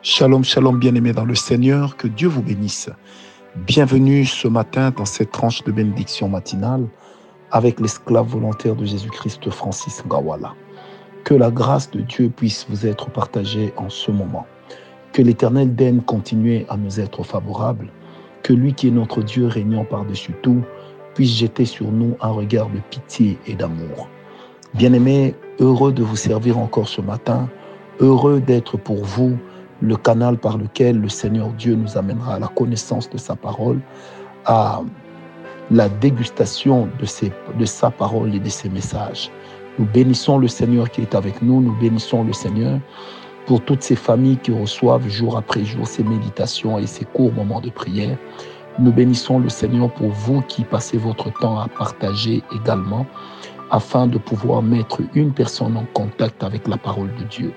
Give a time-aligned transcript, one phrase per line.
[0.00, 2.88] Shalom, shalom, bien-aimés dans le Seigneur, que Dieu vous bénisse.
[3.56, 6.86] Bienvenue ce matin dans cette tranche de bénédiction matinale
[7.50, 10.54] avec l'esclave volontaire de Jésus-Christ, Francis Gawala.
[11.24, 14.46] Que la grâce de Dieu puisse vous être partagée en ce moment.
[15.12, 17.90] Que l'éternel daigne continuer à nous être favorable.
[18.44, 20.62] Que lui qui est notre Dieu régnant par-dessus tout
[21.16, 24.08] puisse jeter sur nous un regard de pitié et d'amour.
[24.74, 27.48] Bien-aimés, heureux de vous servir encore ce matin,
[27.98, 29.36] heureux d'être pour vous
[29.80, 33.80] le canal par lequel le Seigneur Dieu nous amènera à la connaissance de sa parole,
[34.44, 34.80] à
[35.70, 39.30] la dégustation de, sa parole et de ses messages.
[39.78, 42.80] Nous bénissons le Seigneur qui est avec nous, nous bénissons le Seigneur
[43.46, 47.60] pour toutes ces familles qui reçoivent jour après jour ces méditations et ces courts moments
[47.60, 48.16] de prière.
[48.78, 53.06] Nous bénissons le Seigneur pour vous qui passez votre temps à partager également
[53.70, 57.52] afin de pouvoir mettre une personne en contact avec la parole de Dieu.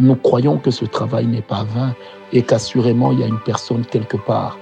[0.00, 1.94] Nous croyons que ce travail n'est pas vain
[2.32, 4.58] et qu'assurément il y a une personne quelque part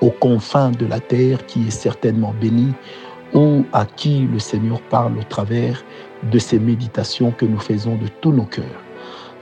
[0.00, 2.72] aux confins de la terre qui est certainement bénie
[3.34, 5.84] ou à qui le Seigneur parle au travers
[6.30, 8.64] de ces méditations que nous faisons de tous nos cœurs.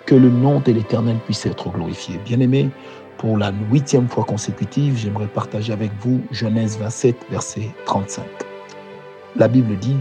[0.06, 2.19] Que le nom de l'Éternel puisse être glorifié.
[2.25, 2.70] Bien-aimés,
[3.19, 8.25] pour la huitième fois consécutive, j'aimerais partager avec vous Genèse 27, verset 35.
[9.37, 9.97] La Bible dit,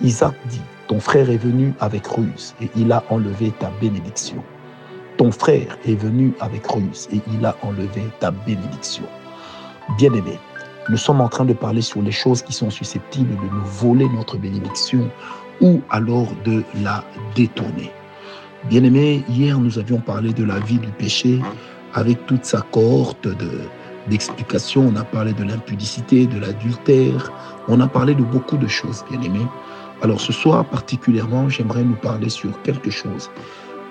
[0.00, 0.60] Isaac dit,
[0.92, 4.44] ton frère est venu avec ruse et il a enlevé ta bénédiction.
[5.16, 9.04] Ton frère est venu avec ruse et il a enlevé ta bénédiction.
[9.96, 10.38] Bien-aimé,
[10.90, 14.06] nous sommes en train de parler sur les choses qui sont susceptibles de nous voler
[14.10, 15.08] notre bénédiction
[15.62, 17.02] ou alors de la
[17.34, 17.90] détourner.
[18.68, 21.40] Bien-aimé, hier nous avions parlé de la vie du péché
[21.94, 23.62] avec toute sa cohorte de,
[24.10, 24.92] d'explications.
[24.94, 27.32] On a parlé de l'impudicité, de l'adultère,
[27.68, 29.40] on a parlé de beaucoup de choses, bien-aimé.
[30.02, 33.30] Alors ce soir particulièrement, j'aimerais nous parler sur quelque chose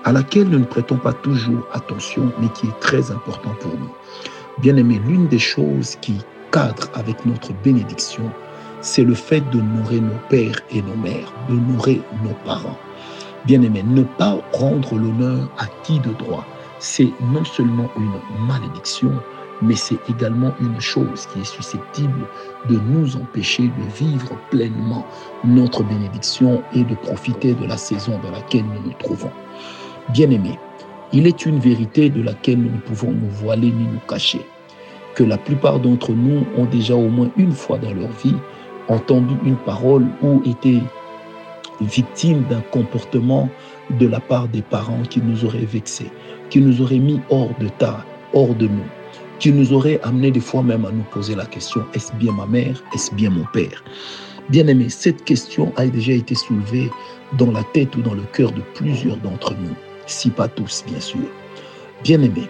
[0.03, 3.91] à laquelle nous ne prêtons pas toujours attention, mais qui est très important pour nous.
[4.59, 6.17] Bien aimé, l'une des choses qui
[6.51, 8.29] cadre avec notre bénédiction,
[8.81, 12.77] c'est le fait d'honorer nos pères et nos mères, d'honorer nos parents.
[13.45, 16.45] Bien aimé, ne pas rendre l'honneur à qui de droit,
[16.79, 19.13] c'est non seulement une malédiction,
[19.61, 22.27] mais c'est également une chose qui est susceptible
[22.69, 25.05] de nous empêcher de vivre pleinement
[25.43, 29.31] notre bénédiction et de profiter de la saison dans laquelle nous nous trouvons.
[30.09, 30.59] Bien-aimés,
[31.13, 34.41] il est une vérité de laquelle nous ne pouvons nous voiler ni nous cacher,
[35.15, 38.35] que la plupart d'entre nous ont déjà au moins une fois dans leur vie
[38.87, 40.81] entendu une parole ou été
[41.81, 43.49] victimes d'un comportement
[43.99, 46.11] de la part des parents qui nous auraient vexés,
[46.49, 49.00] qui nous auraient mis hors de tas, hors de nous
[49.41, 52.45] qui nous aurait amené des fois même à nous poser la question, est-ce bien ma
[52.45, 53.83] mère, est-ce bien mon père?
[54.49, 56.91] Bien aimé, cette question a déjà été soulevée
[57.39, 59.75] dans la tête ou dans le cœur de plusieurs d'entre nous,
[60.05, 61.25] si pas tous bien sûr.
[62.03, 62.43] Bien aimé,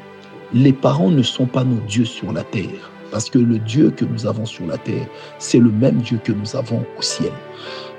[0.53, 4.03] les parents ne sont pas nos dieux sur la terre, parce que le Dieu que
[4.03, 5.07] nous avons sur la terre,
[5.39, 7.31] c'est le même Dieu que nous avons au ciel.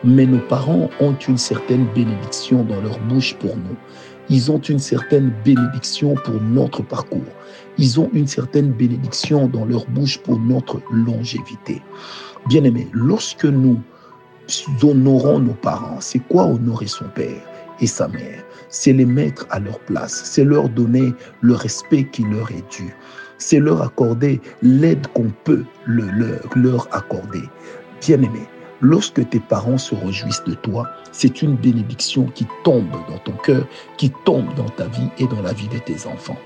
[0.05, 3.77] Mais nos parents ont une certaine bénédiction dans leur bouche pour nous.
[4.29, 7.21] Ils ont une certaine bénédiction pour notre parcours.
[7.78, 11.81] Ils ont une certaine bénédiction dans leur bouche pour notre longévité.
[12.49, 13.81] Bien-aimés, lorsque nous
[14.83, 17.41] honorons nos parents, c'est quoi honorer son père
[17.81, 18.44] et sa mère?
[18.69, 22.94] C'est les mettre à leur place, c'est leur donner le respect qui leur est dû,
[23.38, 27.43] c'est leur accorder l'aide qu'on peut le leur, leur accorder.
[28.00, 28.49] Bien-aimés,
[28.84, 33.65] Lorsque tes parents se réjouissent de toi, c'est une bénédiction qui tombe dans ton cœur,
[33.97, 36.37] qui tombe dans ta vie et dans la vie de tes enfants.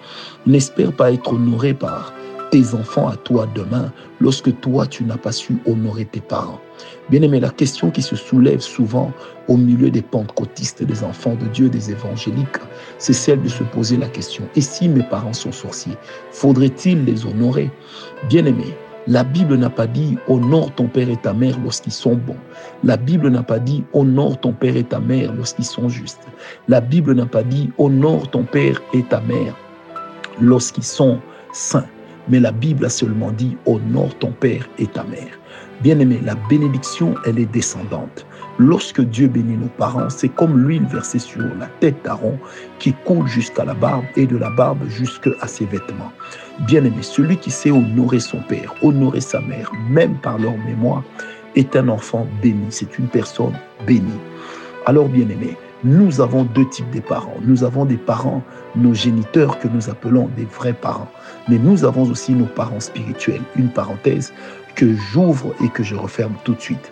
[0.44, 2.12] N'espère pas être honoré par
[2.50, 6.60] tes enfants à toi demain lorsque toi tu n'as pas su honorer tes parents.
[7.08, 9.12] Bien aimé, la question qui se soulève souvent
[9.48, 12.58] au milieu des pentecôtistes, des enfants de Dieu, des évangéliques,
[12.98, 15.96] c'est celle de se poser la question, et si mes parents sont sorciers,
[16.32, 17.70] faudrait-il les honorer?
[18.28, 18.76] Bien aimé,
[19.08, 22.36] la Bible n'a pas dit honore ton père et ta mère lorsqu'ils sont bons.
[22.82, 26.26] La Bible n'a pas dit honore ton père et ta mère lorsqu'ils sont justes.
[26.66, 29.54] La Bible n'a pas dit honore ton père et ta mère
[30.40, 31.20] lorsqu'ils sont
[31.52, 31.86] saints.
[32.28, 35.38] Mais la Bible a seulement dit honore ton père et ta mère.
[35.82, 38.26] Bien-aimé, la bénédiction, elle est descendante.
[38.58, 42.38] Lorsque Dieu bénit nos parents, c'est comme l'huile versée sur la tête d'Aaron
[42.80, 46.10] qui coule jusqu'à la barbe et de la barbe jusqu'à ses vêtements.
[46.60, 51.02] Bien-aimé, celui qui sait honorer son père, honorer sa mère, même par leur mémoire,
[51.54, 53.52] est un enfant béni, c'est une personne
[53.86, 54.20] bénie.
[54.86, 57.36] Alors, bien-aimé, nous avons deux types de parents.
[57.42, 58.42] Nous avons des parents,
[58.74, 61.10] nos géniteurs que nous appelons des vrais parents.
[61.48, 63.42] Mais nous avons aussi nos parents spirituels.
[63.56, 64.32] Une parenthèse
[64.74, 66.90] que j'ouvre et que je referme tout de suite.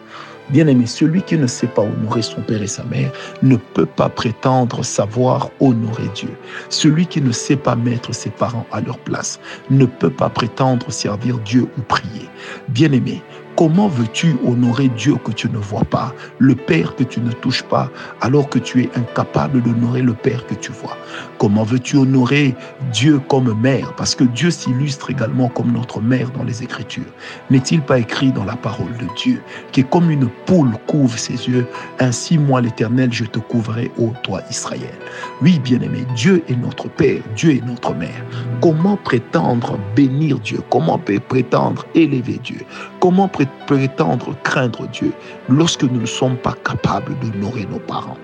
[0.50, 3.11] Bien-aimé, celui qui ne sait pas honorer son père et sa mère
[3.43, 6.37] ne peut pas prétendre savoir honorer Dieu.
[6.69, 10.91] Celui qui ne sait pas mettre ses parents à leur place ne peut pas prétendre
[10.91, 12.29] servir Dieu ou prier.
[12.69, 13.23] Bien-aimé,
[13.56, 17.62] Comment veux-tu honorer Dieu que tu ne vois pas, le Père que tu ne touches
[17.62, 17.89] pas,
[18.21, 20.97] alors que tu es incapable d'honorer le Père que tu vois?
[21.39, 22.56] Comment veux-tu honorer
[22.93, 23.95] Dieu comme mère?
[23.95, 27.05] Parce que Dieu s'illustre également comme notre mère dans les Écritures.
[27.49, 29.41] N'est-il pas écrit dans la parole de Dieu
[29.73, 31.67] que comme une poule couvre ses yeux,
[32.00, 34.99] ainsi moi l'Éternel, je te couvrirai, ô toi Israël?
[35.43, 38.25] Oui, bien-aimé, Dieu est notre Père, Dieu est notre mère.
[38.61, 40.59] Comment prétendre bénir Dieu?
[40.71, 42.62] Comment prétendre élever Dieu?
[42.99, 45.12] Comment prétendre prétendre craindre Dieu
[45.49, 48.17] lorsque nous ne sommes pas capables d'honorer nos parents.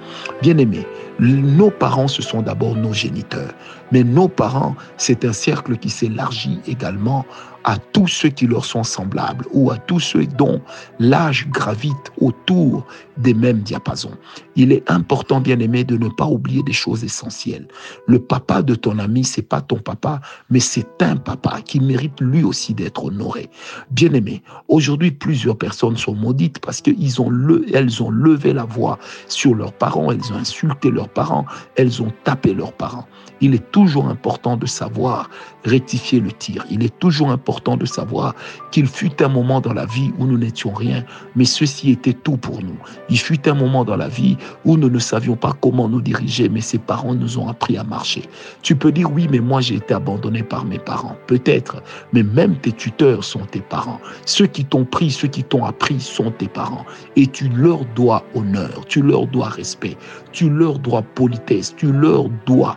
[0.43, 0.87] Bien-aimés,
[1.19, 3.53] nos parents, ce sont d'abord nos géniteurs,
[3.93, 7.25] mais nos parents, c'est un cercle qui s'élargit également
[7.65, 10.61] à tous ceux qui leur sont semblables ou à tous ceux dont
[10.99, 12.87] l'âge gravite autour
[13.19, 14.17] des mêmes diapasons.
[14.57, 17.69] Il est important, bien aimé, de ne pas oublier des choses essentielles.
[18.07, 22.21] Le papa de ton ami, c'est pas ton papa, mais c'est un papa qui mérite
[22.21, 23.51] lui aussi d'être honoré.
[23.91, 27.67] Bien aimé, aujourd'hui, plusieurs personnes sont maudites parce qu'elles ont, le,
[28.01, 28.99] ont levé la voix
[29.29, 31.45] sur leurs parents, elles ont insulté leurs parents,
[31.77, 33.07] elles ont tapé leurs parents.
[33.43, 35.31] Il est toujours important de savoir
[35.65, 36.67] rectifier le tir.
[36.71, 38.35] Il est toujours important de savoir
[38.73, 41.03] qu'il fut un moment dans la vie où nous n'étions rien,
[41.35, 42.77] mais ceci était tout pour nous.
[43.09, 44.37] Il fut un moment dans la vie
[44.67, 47.85] où nous ne savions pas comment nous diriger, mais ses parents nous ont appris à
[47.85, 48.25] marcher.
[48.61, 51.17] Tu peux dire oui, mais moi j'ai été abandonné par mes parents.
[51.27, 54.01] Peut-être, mais même tes tuteurs sont tes parents.
[54.27, 56.85] Ceux qui t'ont pris, ceux qui t'ont appris sont tes parents.
[57.17, 59.97] Et tu leur dois honneur, tu leur dois respect,
[60.33, 62.77] tu leur dois politesse, tu leur dois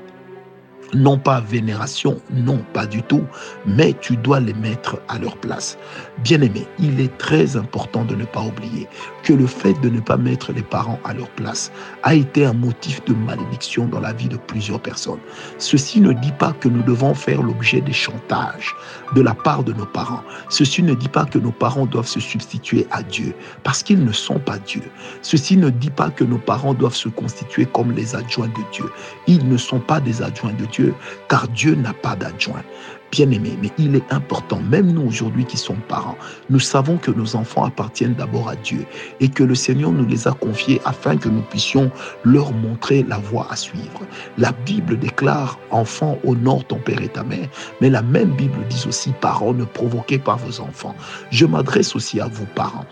[0.94, 3.24] non pas vénération, non pas du tout,
[3.66, 5.78] mais tu dois les mettre à leur place.
[6.24, 8.88] Bien-aimé, il est très important de ne pas oublier
[9.24, 11.72] que le fait de ne pas mettre les parents à leur place
[12.04, 15.20] a été un motif de malédiction dans la vie de plusieurs personnes.
[15.58, 18.76] Ceci ne dit pas que nous devons faire l'objet des chantages
[19.16, 20.24] de la part de nos parents.
[20.50, 24.12] Ceci ne dit pas que nos parents doivent se substituer à Dieu, parce qu'ils ne
[24.12, 24.84] sont pas Dieu.
[25.22, 28.86] Ceci ne dit pas que nos parents doivent se constituer comme les adjoints de Dieu.
[29.28, 30.83] Ils ne sont pas des adjoints de Dieu,
[31.30, 32.64] car Dieu n'a pas d'adjoint
[33.14, 36.18] bien-aimé, mais il est important, même nous aujourd'hui qui sommes parents,
[36.50, 38.88] nous savons que nos enfants appartiennent d'abord à Dieu
[39.20, 41.92] et que le Seigneur nous les a confiés afin que nous puissions
[42.24, 44.02] leur montrer la voie à suivre.
[44.40, 47.48] La Bible déclare, enfant, honore ton père et ta mère,
[47.82, 50.96] mais la même Bible dit aussi, parents, ne provoquez pas vos enfants.
[51.30, 52.86] Je m'adresse aussi à vous, parents.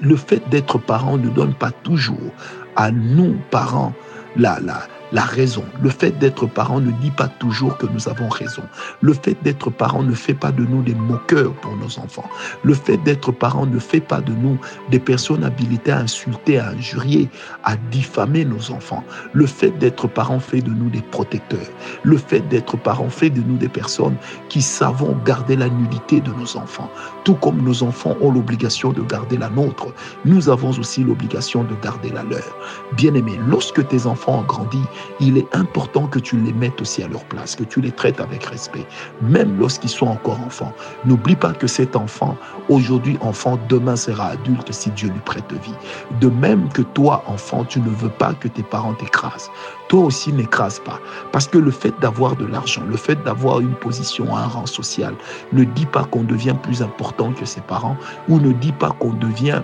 [0.00, 2.30] Le fait d'être parent ne donne pas toujours
[2.76, 3.94] à nous, parents,
[4.36, 5.64] la, la, la raison.
[5.80, 8.62] Le fait d'être parent ne dit pas toujours que nous avons raison.
[9.00, 12.28] Le fait d'être parent ne fait pas de nous des moqueurs pour nos enfants.
[12.62, 14.58] Le fait d'être parent ne fait pas de nous
[14.90, 17.30] des personnes habilitées à insulter, à injurier,
[17.64, 19.02] à diffamer nos enfants.
[19.32, 21.70] Le fait d'être parent fait de nous des protecteurs.
[22.02, 24.16] Le fait d'être parent fait de nous des personnes
[24.50, 26.90] qui savons garder la nudité de nos enfants.
[27.24, 29.86] Tout comme nos enfants ont l'obligation de garder la nôtre,
[30.26, 32.54] nous avons aussi l'obligation de garder la leur.
[32.98, 34.82] Bien-aimé, lorsque tes enfants ont grandi,
[35.20, 38.20] il est important que tu les mettes aussi à leur place, que tu les traites
[38.20, 38.86] avec respect,
[39.22, 40.72] même lorsqu'ils sont encore enfants.
[41.04, 42.36] N'oublie pas que cet enfant,
[42.68, 45.74] aujourd'hui enfant, demain sera adulte si Dieu lui prête vie.
[46.20, 49.50] De même que toi, enfant, tu ne veux pas que tes parents t'écrasent
[49.88, 51.00] toi aussi n'écrase pas.
[51.32, 55.14] Parce que le fait d'avoir de l'argent, le fait d'avoir une position, un rang social,
[55.52, 57.96] ne dit pas qu'on devient plus important que ses parents
[58.28, 59.62] ou ne dit pas qu'on devient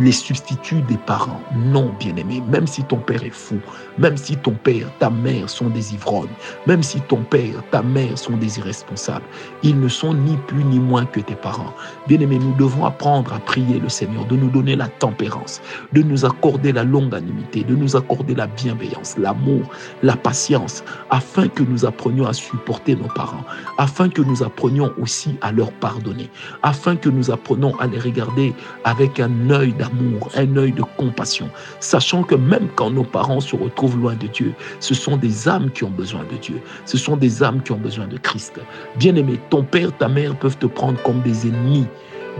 [0.00, 1.40] les substituts des parents.
[1.54, 3.58] Non, bien-aimé, même si ton père est fou,
[3.98, 6.28] même si ton père, ta mère sont des ivrognes,
[6.66, 9.24] même si ton père, ta mère sont des irresponsables,
[9.62, 11.74] ils ne sont ni plus ni moins que tes parents.
[12.08, 15.60] Bien-aimé, nous devons apprendre à prier le Seigneur, de nous donner la tempérance,
[15.92, 19.61] de nous accorder la longanimité, de nous accorder la bienveillance, l'amour
[20.02, 23.44] la patience, afin que nous apprenions à supporter nos parents,
[23.78, 26.30] afin que nous apprenions aussi à leur pardonner,
[26.62, 28.54] afin que nous apprenions à les regarder
[28.84, 31.48] avec un œil d'amour, un œil de compassion,
[31.80, 35.70] sachant que même quand nos parents se retrouvent loin de Dieu, ce sont des âmes
[35.70, 38.60] qui ont besoin de Dieu, ce sont des âmes qui ont besoin de Christ.
[38.96, 41.86] Bien-aimé, ton père, ta mère peuvent te prendre comme des ennemis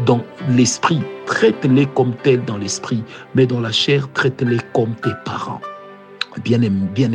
[0.06, 3.02] dans l'esprit, traite-les comme tels dans l'esprit,
[3.34, 5.60] mais dans la chair, traite-les comme tes parents
[6.40, 7.10] bien-aimé, bien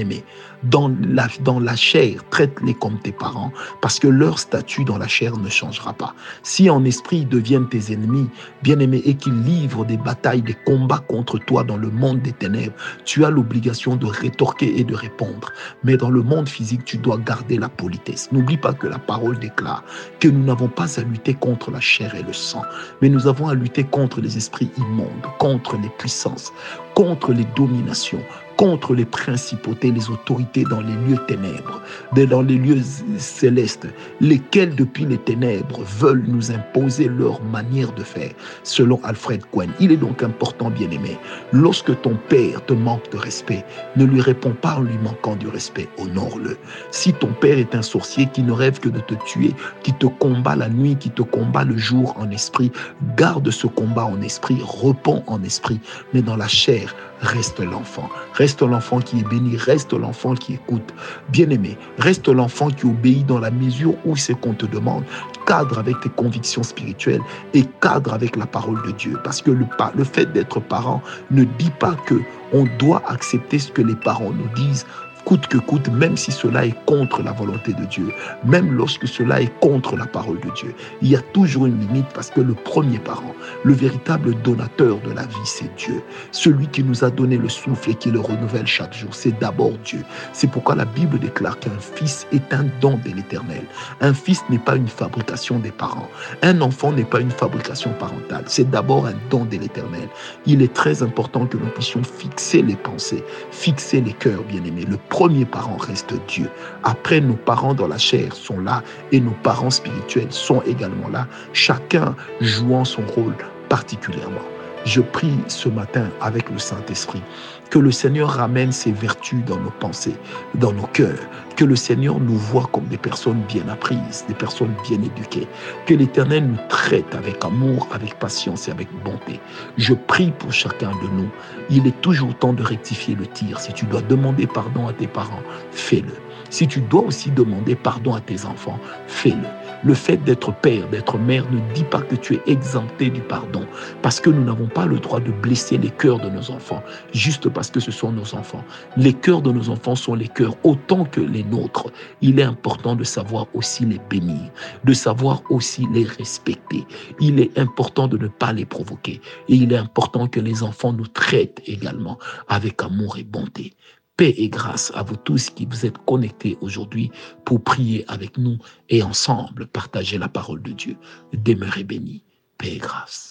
[0.63, 5.07] dans la, dans la chair, traite-les comme tes parents, parce que leur statut dans la
[5.07, 6.15] chair ne changera pas.
[6.43, 8.27] Si en esprit ils deviennent tes ennemis,
[8.63, 12.75] bien-aimés, et qu'ils livrent des batailles, des combats contre toi dans le monde des ténèbres,
[13.05, 15.51] tu as l'obligation de rétorquer et de répondre.
[15.83, 18.31] Mais dans le monde physique, tu dois garder la politesse.
[18.31, 19.83] N'oublie pas que la parole déclare
[20.19, 22.63] que nous n'avons pas à lutter contre la chair et le sang,
[23.01, 25.07] mais nous avons à lutter contre les esprits immondes,
[25.39, 26.51] contre les puissances,
[26.95, 28.23] contre les dominations,
[28.57, 31.81] contre les principautés, les autorités dans les lieux ténèbres,
[32.15, 32.81] dans les lieux
[33.17, 33.87] célestes,
[34.19, 38.31] lesquels depuis les ténèbres veulent nous imposer leur manière de faire,
[38.63, 39.67] selon Alfred Cohen.
[39.79, 41.17] Il est donc important, bien-aimé,
[41.53, 43.63] lorsque ton père te manque de respect,
[43.95, 46.57] ne lui réponds pas en lui manquant du respect, honore-le.
[46.89, 50.07] Si ton père est un sorcier qui ne rêve que de te tuer, qui te
[50.07, 52.71] combat la nuit, qui te combat le jour en esprit,
[53.15, 55.79] garde ce combat en esprit, repens en esprit,
[56.13, 58.09] mais dans la chair, reste l'enfant.
[58.33, 60.93] Reste l'enfant qui est béni, reste l'enfant qui écoute.
[61.29, 65.03] Bien-aimé, reste l'enfant qui obéit dans la mesure où c'est qu'on te demande.
[65.45, 67.21] Cadre avec tes convictions spirituelles
[67.53, 69.17] et cadre avec la parole de Dieu.
[69.23, 71.01] Parce que le, le fait d'être parent
[71.31, 72.21] ne dit pas que
[72.53, 74.85] on doit accepter ce que les parents nous disent
[75.27, 78.13] coûte que coûte, même si cela est contre la volonté de Dieu,
[78.45, 80.73] même lorsque cela est contre la parole de Dieu.
[81.01, 85.11] Il y a toujours une limite parce que le premier parent, le véritable donateur de
[85.11, 86.01] la vie, c'est Dieu.
[86.31, 89.73] Celui qui nous a donné le souffle et qui le renouvelle chaque jour, c'est d'abord
[89.83, 89.99] Dieu.
[90.31, 93.63] C'est pourquoi la Bible déclare qu'un fils est un don de l'éternel.
[93.99, 96.07] Un fils n'est pas une fabrication des parents.
[96.41, 98.45] Un enfant n'est pas une fabrication parentale.
[98.47, 100.07] C'est d'abord un don de l'éternel.
[100.45, 104.85] Il est très important que nous puissions fixer les pensées, fixer les cœurs, bien-aimés.
[104.87, 106.47] Le premier parent reste Dieu.
[106.83, 111.25] Après, nos parents dans la chair sont là et nos parents spirituels sont également là,
[111.53, 113.33] chacun jouant son rôle
[113.67, 114.45] particulièrement.
[114.85, 117.21] Je prie ce matin avec le Saint-Esprit
[117.69, 120.15] que le Seigneur ramène ses vertus dans nos pensées,
[120.55, 121.19] dans nos cœurs,
[121.55, 125.47] que le Seigneur nous voit comme des personnes bien apprises, des personnes bien éduquées,
[125.85, 129.39] que l'Éternel nous traite avec amour, avec patience et avec bonté.
[129.77, 131.29] Je prie pour chacun de nous.
[131.69, 133.59] Il est toujours temps de rectifier le tir.
[133.59, 136.13] Si tu dois demander pardon à tes parents, fais-le.
[136.49, 139.66] Si tu dois aussi demander pardon à tes enfants, fais-le.
[139.83, 143.65] Le fait d'être père, d'être mère ne dit pas que tu es exempté du pardon,
[144.01, 146.81] parce que nous n'avons pas le droit de blesser les cœurs de nos enfants,
[147.13, 148.63] juste parce que ce sont nos enfants.
[148.95, 151.91] Les cœurs de nos enfants sont les cœurs autant que les nôtres.
[152.21, 154.49] Il est important de savoir aussi les bénir,
[154.83, 156.85] de savoir aussi les respecter.
[157.19, 159.21] Il est important de ne pas les provoquer.
[159.47, 162.17] Et il est important que les enfants nous traitent également
[162.47, 163.73] avec amour et bonté.
[164.17, 167.11] Paix et grâce à vous tous qui vous êtes connectés aujourd'hui
[167.45, 168.57] pour prier avec nous
[168.89, 170.97] et ensemble partager la parole de Dieu.
[171.33, 172.23] Demeurez bénis.
[172.57, 173.25] Paix et grâce.